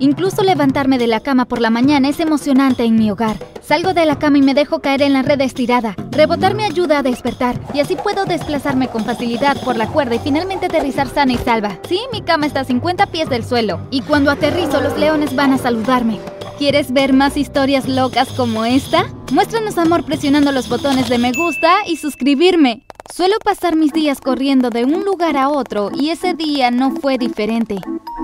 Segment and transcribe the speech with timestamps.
[0.00, 3.36] Incluso levantarme de la cama por la mañana es emocionante en mi hogar.
[3.60, 5.96] Salgo de la cama y me dejo caer en la red estirada.
[6.12, 10.20] Rebotar me ayuda a despertar y así puedo desplazarme con facilidad por la cuerda y
[10.20, 11.78] finalmente aterrizar sana y salva.
[11.88, 15.52] Sí, mi cama está a 50 pies del suelo y cuando aterrizo los leones van
[15.52, 16.20] a saludarme.
[16.58, 19.04] ¿Quieres ver más historias locas como esta?
[19.32, 22.84] Muéstranos amor presionando los botones de me gusta y suscribirme.
[23.12, 27.18] Suelo pasar mis días corriendo de un lugar a otro y ese día no fue
[27.18, 27.76] diferente.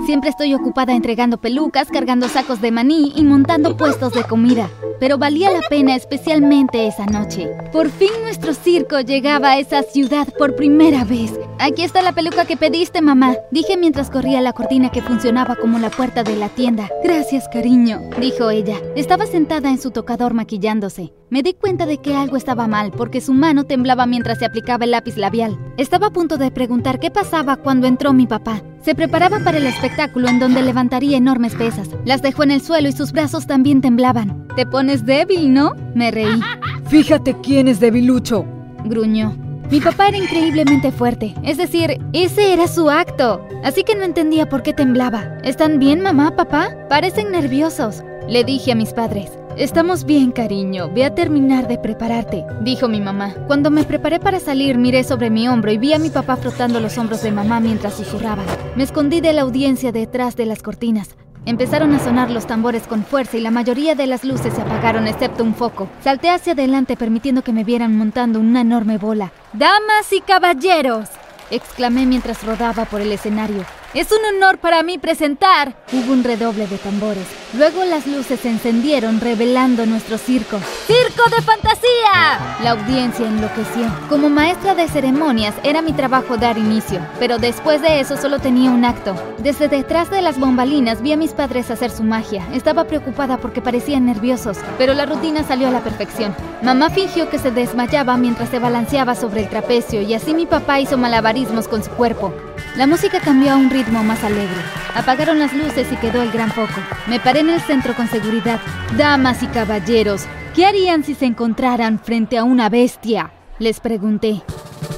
[0.07, 4.69] Siempre estoy ocupada entregando pelucas, cargando sacos de maní y montando puestos de comida.
[5.01, 7.49] Pero valía la pena especialmente esa noche.
[7.73, 11.33] Por fin nuestro circo llegaba a esa ciudad por primera vez.
[11.59, 15.79] Aquí está la peluca que pediste, mamá, dije mientras corría la cortina que funcionaba como
[15.79, 16.91] la puerta de la tienda.
[17.03, 18.77] Gracias, cariño, dijo ella.
[18.97, 21.13] Estaba sentada en su tocador maquillándose.
[21.31, 24.85] Me di cuenta de que algo estaba mal porque su mano temblaba mientras se aplicaba
[24.85, 25.57] el lápiz labial.
[25.79, 28.63] Estaba a punto de preguntar qué pasaba cuando entró mi papá.
[28.85, 31.89] Se preparaba para el espectáculo en donde levantaría enormes pesas.
[32.05, 34.47] Las dejó en el suelo y sus brazos también temblaban.
[34.57, 35.75] Te pones débil, ¿no?
[35.95, 36.39] Me reí.
[36.89, 38.45] Fíjate quién es debilucho.
[38.85, 39.35] Gruñó.
[39.71, 43.49] Mi papá era increíblemente fuerte, es decir, ese era su acto.
[43.65, 45.39] Así que no entendía por qué temblaba.
[45.43, 46.77] ¿Están bien, mamá, papá?
[46.91, 48.05] Parecen nerviosos.
[48.29, 49.31] Le dije a mis padres.
[49.57, 50.91] Estamos bien, cariño.
[50.93, 53.33] Ve a terminar de prepararte, dijo mi mamá.
[53.47, 56.81] Cuando me preparé para salir, miré sobre mi hombro y vi a mi papá frotando
[56.81, 58.45] los hombros de mamá mientras susurraban.
[58.75, 61.11] Me escondí de la audiencia detrás de las cortinas.
[61.47, 65.07] Empezaron a sonar los tambores con fuerza y la mayoría de las luces se apagaron
[65.07, 65.89] excepto un foco.
[66.03, 69.31] Salté hacia adelante permitiendo que me vieran montando una enorme bola.
[69.53, 71.11] ¡Damas y caballeros!
[71.53, 73.65] exclamé mientras rodaba por el escenario.
[73.93, 75.77] Es un honor para mí presentar.
[75.93, 77.44] Hubo un redoble de tambores.
[77.57, 80.59] Luego las luces se encendieron revelando nuestro circo.
[80.89, 82.59] ¡Circo de fantasía!
[82.65, 83.87] La audiencia enloqueció.
[84.09, 88.73] Como maestra de ceremonias era mi trabajo dar inicio, pero después de eso solo tenía
[88.73, 89.15] un acto.
[89.39, 92.45] Desde detrás de las bombalinas vi a mis padres hacer su magia.
[92.53, 96.35] Estaba preocupada porque parecían nerviosos, pero la rutina salió a la perfección.
[96.61, 100.81] Mamá fingió que se desmayaba mientras se balanceaba sobre el trapecio y así mi papá
[100.81, 102.35] hizo malabarismos con su cuerpo.
[102.77, 104.61] La música cambió a un ritmo más alegre.
[104.97, 106.81] Apagaron las luces y quedó el gran foco.
[107.07, 108.61] Me paré en el centro con seguridad.
[108.97, 110.23] Damas y caballeros,
[110.55, 113.31] ¿qué harían si se encontraran frente a una bestia?
[113.59, 114.43] Les pregunté.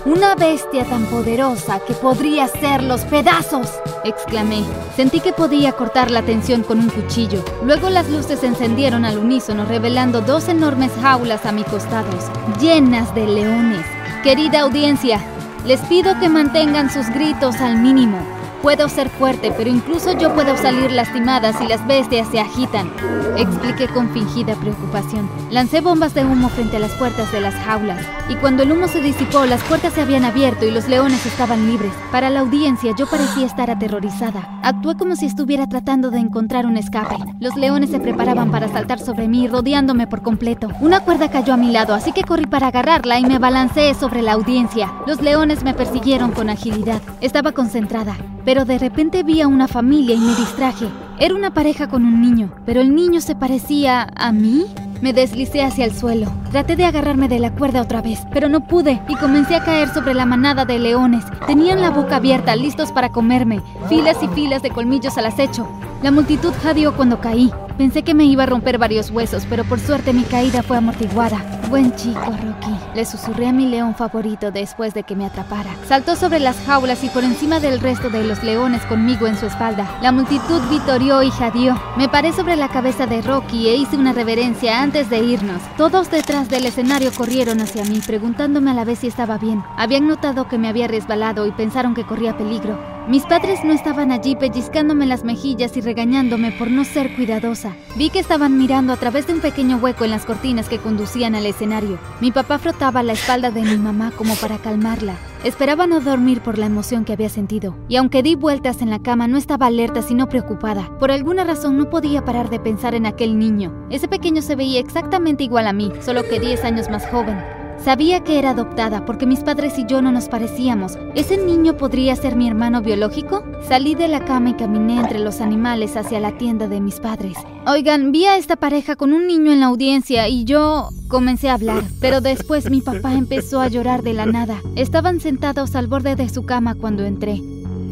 [0.05, 3.73] Una bestia tan poderosa que podría hacerlos pedazos,
[4.05, 4.65] exclamé.
[4.95, 7.45] Sentí que podía cortar la tensión con un cuchillo.
[7.65, 12.25] Luego las luces se encendieron al unísono, revelando dos enormes jaulas a mis costados,
[12.61, 13.85] llenas de leones.
[14.23, 15.21] Querida audiencia,
[15.67, 18.36] les pido que mantengan sus gritos al mínimo.
[18.67, 22.91] Puedo ser fuerte, pero incluso yo puedo salir lastimada si las bestias se agitan,
[23.37, 25.31] expliqué con fingida preocupación.
[25.53, 28.89] Lancé bombas de humo frente a las puertas de las jaulas, y cuando el humo
[28.89, 31.93] se disipó, las puertas se habían abierto y los leones estaban libres.
[32.11, 34.59] Para la audiencia yo parecía estar aterrorizada.
[34.65, 37.19] Actué como si estuviera tratando de encontrar un escape.
[37.39, 40.71] Los leones se preparaban para saltar sobre mí, rodeándome por completo.
[40.81, 44.23] Una cuerda cayó a mi lado, así que corrí para agarrarla y me balanceé sobre
[44.23, 44.93] la audiencia.
[45.07, 47.01] Los leones me persiguieron con agilidad.
[47.21, 48.17] Estaba concentrada
[48.47, 50.87] pero de repente vi a una familia y me distraje.
[51.19, 54.67] Era una pareja con un niño, pero el niño se parecía a mí.
[55.03, 56.33] Me deslicé hacia el suelo.
[56.53, 59.89] Traté de agarrarme de la cuerda otra vez, pero no pude y comencé a caer
[59.89, 61.25] sobre la manada de leones.
[61.49, 65.69] Tenían la boca abierta, listos para comerme, filas y filas de colmillos al acecho.
[66.03, 67.51] La multitud jadeó cuando caí.
[67.79, 71.45] Pensé que me iba a romper varios huesos, pero por suerte mi caída fue amortiguada.
[71.69, 72.75] Buen chico, Rocky.
[72.95, 75.71] Le susurré a mi león favorito después de que me atrapara.
[75.87, 79.47] Saltó sobre las jaulas y por encima del resto de los leones conmigo en su
[79.47, 79.99] espalda.
[80.01, 81.79] La multitud vitorió y jadeó.
[81.99, 85.61] Me paré sobre la cabeza de Rocky e hice una reverencia antes de irnos.
[85.77, 89.63] Todos detrás del escenario corrieron hacia mí, preguntándome a la vez si estaba bien.
[89.77, 92.96] Habían notado que me había resbalado y pensaron que corría peligro.
[93.09, 97.77] Mis padres no estaban allí pellizcándome las mejillas y regañándome por no ser cuidadosa.
[97.95, 101.37] Vi que estaban mirando a través de un pequeño hueco en las cortinas que conducían
[101.37, 102.01] al escenario.
[102.21, 105.15] Mi papá frotaba la espalda de mi mamá como para calmarla.
[105.45, 108.99] Esperaba no dormir por la emoción que había sentido, y aunque di vueltas en la
[108.99, 110.91] cama no estaba alerta sino preocupada.
[110.99, 113.73] Por alguna razón no podía parar de pensar en aquel niño.
[113.89, 117.56] Ese pequeño se veía exactamente igual a mí, solo que 10 años más joven.
[117.85, 120.99] Sabía que era adoptada porque mis padres y yo no nos parecíamos.
[121.15, 123.45] ¿Ese niño podría ser mi hermano biológico?
[123.69, 127.37] Salí de la cama y caminé entre los animales hacia la tienda de mis padres.
[127.67, 131.55] Oigan, vi a esta pareja con un niño en la audiencia y yo comencé a
[131.55, 134.61] hablar, pero después mi papá empezó a llorar de la nada.
[134.75, 137.41] Estaban sentados al borde de su cama cuando entré.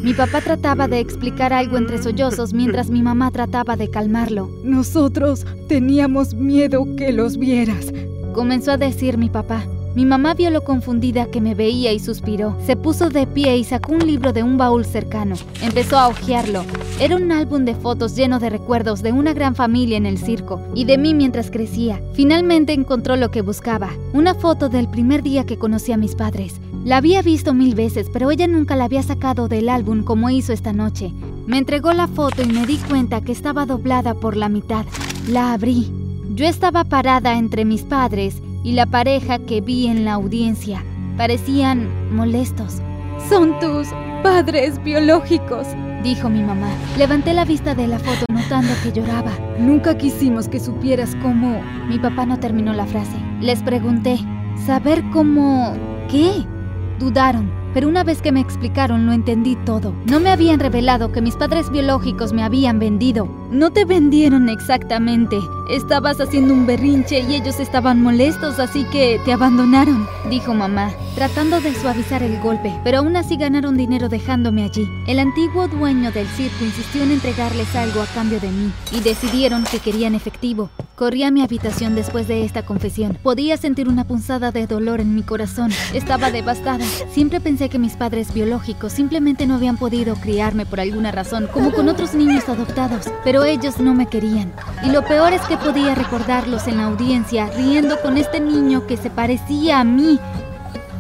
[0.04, 4.50] Mi papá trataba de explicar algo entre sollozos mientras mi mamá trataba de calmarlo.
[4.62, 7.92] Nosotros teníamos miedo que los vieras,
[8.34, 9.64] comenzó a decir mi papá.
[9.94, 12.56] Mi mamá vio lo confundida que me veía y suspiró.
[12.66, 15.36] Se puso de pie y sacó un libro de un baúl cercano.
[15.62, 16.64] Empezó a hojearlo.
[16.98, 20.60] Era un álbum de fotos lleno de recuerdos de una gran familia en el circo
[20.74, 22.02] y de mí mientras crecía.
[22.12, 26.60] Finalmente encontró lo que buscaba, una foto del primer día que conocí a mis padres.
[26.84, 30.52] La había visto mil veces, pero ella nunca la había sacado del álbum como hizo
[30.52, 31.12] esta noche.
[31.46, 34.86] Me entregó la foto y me di cuenta que estaba doblada por la mitad.
[35.28, 35.88] La abrí.
[36.34, 40.82] Yo estaba parada entre mis padres y la pareja que vi en la audiencia.
[41.16, 42.80] Parecían molestos.
[43.28, 43.88] Son tus
[44.24, 45.68] padres biológicos,
[46.02, 46.70] dijo mi mamá.
[46.98, 49.30] Levanté la vista de la foto notando que lloraba.
[49.60, 51.62] Nunca quisimos que supieras cómo...
[51.88, 53.16] Mi papá no terminó la frase.
[53.40, 54.18] Les pregunté,
[54.66, 55.76] ¿saber cómo...
[56.10, 56.44] qué?
[56.98, 59.92] Dudaron pero una vez que me explicaron lo entendí todo.
[60.06, 63.28] No me habían revelado que mis padres biológicos me habían vendido.
[63.50, 65.38] No te vendieron exactamente.
[65.68, 71.60] Estabas haciendo un berrinche y ellos estaban molestos, así que te abandonaron, dijo mamá, tratando
[71.60, 74.86] de suavizar el golpe, pero aún así ganaron dinero dejándome allí.
[75.06, 79.64] El antiguo dueño del circo insistió en entregarles algo a cambio de mí y decidieron
[79.64, 80.70] que querían efectivo.
[80.96, 83.18] Corrí a mi habitación después de esta confesión.
[83.20, 85.72] Podía sentir una punzada de dolor en mi corazón.
[85.92, 86.84] Estaba devastada.
[87.10, 91.72] Siempre pensé que mis padres biológicos simplemente no habían podido criarme por alguna razón, como
[91.72, 94.52] con otros niños adoptados, pero ellos no me querían.
[94.84, 98.96] Y lo peor es que podía recordarlos en la audiencia, riendo con este niño que
[98.96, 100.20] se parecía a mí.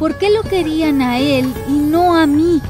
[0.00, 2.60] ¿Por qué lo querían a él y no a mí?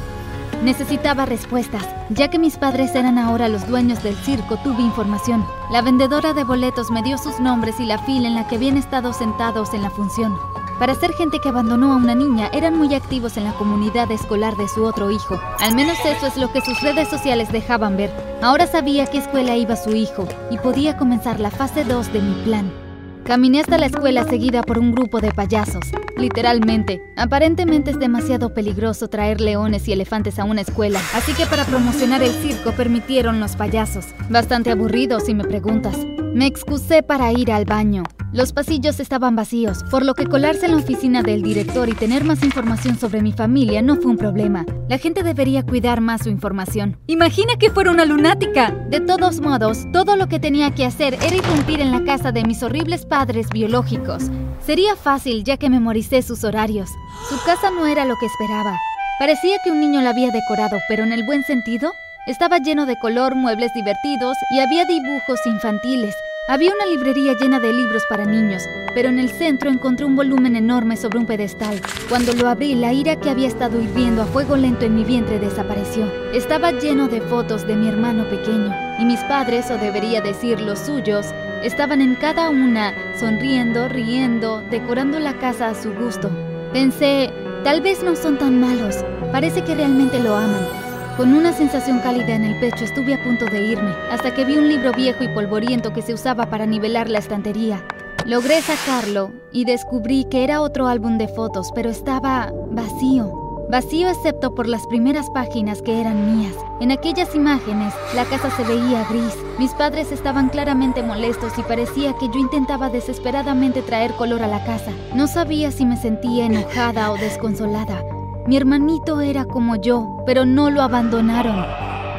[0.65, 1.87] Necesitaba respuestas.
[2.09, 5.45] Ya que mis padres eran ahora los dueños del circo, tuve información.
[5.71, 8.79] La vendedora de boletos me dio sus nombres y la fila en la que habían
[8.79, 10.35] estado sentados en la función.
[10.79, 14.57] Para ser gente que abandonó a una niña, eran muy activos en la comunidad escolar
[14.57, 15.39] de su otro hijo.
[15.61, 18.11] Al menos eso es lo que sus redes sociales dejaban ver.
[18.41, 22.21] Ahora sabía a qué escuela iba su hijo y podía comenzar la fase 2 de
[22.21, 22.84] mi plan.
[23.25, 25.85] Caminé hasta la escuela seguida por un grupo de payasos.
[26.19, 31.65] Literalmente, aparentemente es demasiado peligroso traer leones y elefantes a una escuela, así que para
[31.65, 34.09] promocionar el circo permitieron los payasos.
[34.29, 35.97] Bastante aburrido si me preguntas.
[36.35, 38.03] Me excusé para ir al baño.
[38.33, 42.25] Los pasillos estaban vacíos, por lo que colarse en la oficina del director y tener
[42.25, 44.67] más información sobre mi familia no fue un problema.
[44.89, 46.99] La gente debería cuidar más su información.
[47.07, 48.73] Imagina que fuera una lunática.
[48.91, 52.43] De todos modos, todo lo que tenía que hacer era irrumpir en la casa de
[52.43, 54.25] mis horribles padres biológicos.
[54.67, 56.91] Sería fácil ya que memoricé sus horarios.
[57.29, 58.77] Su casa no era lo que esperaba.
[59.21, 61.93] Parecía que un niño la había decorado, pero en el buen sentido.
[62.27, 66.15] Estaba lleno de color, muebles divertidos y había dibujos infantiles.
[66.46, 70.56] Había una librería llena de libros para niños, pero en el centro encontré un volumen
[70.56, 71.81] enorme sobre un pedestal.
[72.11, 75.38] Cuando lo abrí, la ira que había estado hirviendo a fuego lento en mi vientre
[75.38, 76.05] desapareció.
[76.35, 78.70] Estaba lleno de fotos de mi hermano pequeño,
[79.00, 81.25] y mis padres, o debería decir los suyos,
[81.62, 86.31] estaban en cada una, sonriendo, riendo, decorando la casa a su gusto.
[86.75, 87.32] Pensé,
[87.64, 88.96] tal vez no son tan malos,
[89.32, 90.84] parece que realmente lo aman.
[91.17, 94.57] Con una sensación cálida en el pecho estuve a punto de irme, hasta que vi
[94.57, 97.85] un libro viejo y polvoriento que se usaba para nivelar la estantería.
[98.27, 103.33] Logré sacarlo y descubrí que era otro álbum de fotos, pero estaba vacío.
[103.71, 106.55] Vacío excepto por las primeras páginas que eran mías.
[106.81, 109.37] En aquellas imágenes, la casa se veía gris.
[109.61, 114.65] Mis padres estaban claramente molestos y parecía que yo intentaba desesperadamente traer color a la
[114.65, 114.91] casa.
[115.15, 118.03] No sabía si me sentía enojada o desconsolada.
[118.46, 121.64] Mi hermanito era como yo, pero no lo abandonaron.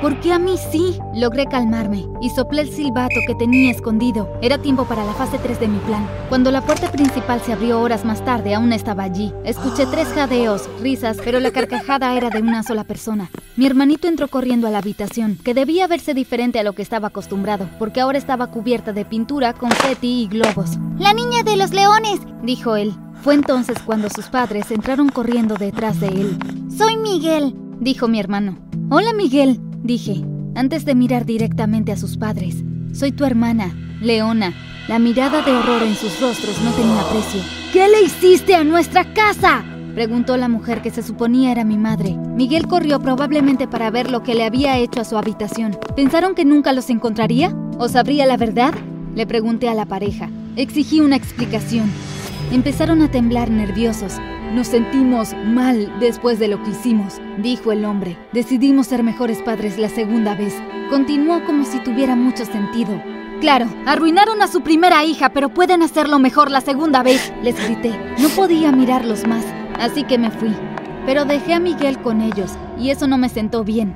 [0.01, 0.97] ¿Por qué a mí sí?
[1.13, 4.27] Logré calmarme y soplé el silbato que tenía escondido.
[4.41, 6.07] Era tiempo para la fase 3 de mi plan.
[6.27, 9.31] Cuando la puerta principal se abrió horas más tarde, aún estaba allí.
[9.43, 13.29] Escuché tres jadeos, risas, pero la carcajada era de una sola persona.
[13.55, 17.09] Mi hermanito entró corriendo a la habitación, que debía verse diferente a lo que estaba
[17.09, 20.71] acostumbrado, porque ahora estaba cubierta de pintura, confeti y globos.
[20.97, 22.19] ¡La niña de los leones!
[22.43, 22.93] dijo él.
[23.25, 26.37] Fue entonces cuando sus padres entraron corriendo detrás de él.
[26.69, 28.55] Soy Miguel, dijo mi hermano.
[28.91, 32.57] Hola Miguel, dije, antes de mirar directamente a sus padres.
[32.93, 34.53] Soy tu hermana, Leona.
[34.87, 37.41] La mirada de horror en sus rostros no tenía precio.
[37.73, 39.65] ¿Qué le hiciste a nuestra casa?
[39.95, 42.15] Preguntó la mujer que se suponía era mi madre.
[42.15, 45.75] Miguel corrió probablemente para ver lo que le había hecho a su habitación.
[45.95, 47.57] ¿Pensaron que nunca los encontraría?
[47.79, 48.75] ¿O sabría la verdad?
[49.15, 50.29] Le pregunté a la pareja.
[50.57, 51.89] Exigí una explicación.
[52.51, 54.13] Empezaron a temblar nerviosos.
[54.53, 58.17] Nos sentimos mal después de lo que hicimos, dijo el hombre.
[58.33, 60.53] Decidimos ser mejores padres la segunda vez.
[60.89, 63.01] Continuó como si tuviera mucho sentido.
[63.41, 67.99] Claro, arruinaron a su primera hija, pero pueden hacerlo mejor la segunda vez, les grité.
[68.19, 69.43] No podía mirarlos más,
[69.79, 70.55] así que me fui.
[71.05, 73.95] Pero dejé a Miguel con ellos, y eso no me sentó bien.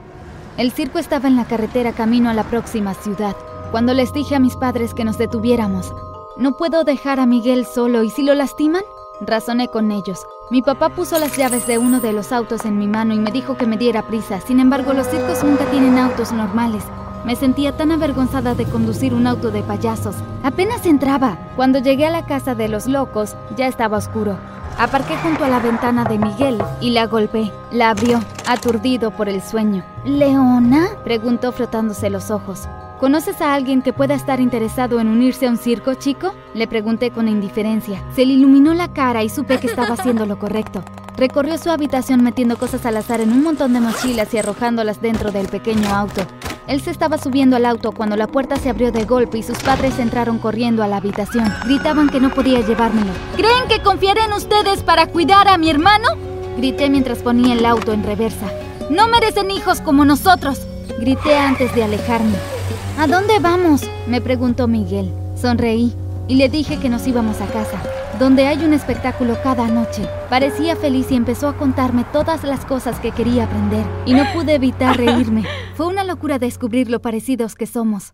[0.58, 3.36] El circo estaba en la carretera camino a la próxima ciudad.
[3.72, 5.94] Cuando les dije a mis padres que nos detuviéramos,
[6.40, 8.84] no puedo dejar a Miguel solo y si lo lastiman,
[9.22, 10.26] Razoné con ellos.
[10.50, 13.32] Mi papá puso las llaves de uno de los autos en mi mano y me
[13.32, 14.40] dijo que me diera prisa.
[14.40, 16.84] Sin embargo, los circos nunca tienen autos normales.
[17.26, 20.16] Me sentía tan avergonzada de conducir un auto de payasos.
[20.42, 21.38] Apenas entraba.
[21.58, 24.38] Cuando llegué a la casa de los locos, ya estaba oscuro.
[24.78, 27.52] Aparqué junto a la ventana de Miguel y la golpeé.
[27.72, 29.84] La abrió, aturdido por el sueño.
[30.06, 30.92] ¿Leona?
[31.04, 32.70] Preguntó frotándose los ojos.
[33.00, 36.34] ¿Conoces a alguien que pueda estar interesado en unirse a un circo, chico?
[36.54, 38.04] Le pregunté con indiferencia.
[38.14, 40.84] Se le iluminó la cara y supe que estaba haciendo lo correcto.
[41.16, 45.32] Recorrió su habitación metiendo cosas al azar en un montón de mochilas y arrojándolas dentro
[45.32, 46.24] del pequeño auto.
[46.68, 49.58] Él se estaba subiendo al auto cuando la puerta se abrió de golpe y sus
[49.60, 51.50] padres entraron corriendo a la habitación.
[51.64, 53.14] Gritaban que no podía llevármelo.
[53.38, 56.10] ¿Creen que confiaré en ustedes para cuidar a mi hermano?
[56.58, 58.48] Grité mientras ponía el auto en reversa.
[58.90, 60.68] No merecen hijos como nosotros.
[61.00, 62.59] Grité antes de alejarme.
[63.00, 63.90] ¿A dónde vamos?
[64.08, 65.10] Me preguntó Miguel.
[65.34, 65.94] Sonreí
[66.28, 67.82] y le dije que nos íbamos a casa,
[68.20, 70.06] donde hay un espectáculo cada noche.
[70.30, 74.56] Parecía feliz y empezó a contarme todas las cosas que quería aprender, y no pude
[74.56, 75.46] evitar reírme.
[75.76, 78.12] Fue una locura descubrir lo parecidos que somos.